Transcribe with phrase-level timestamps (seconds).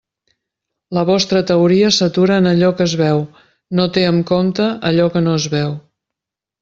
[0.97, 3.21] La vostra teoria s'atura en allò que es veu,
[3.81, 5.77] no té en compte allò que no es veu.